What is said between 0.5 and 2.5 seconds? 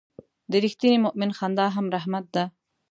د رښتیني مؤمن خندا هم رحمت ده.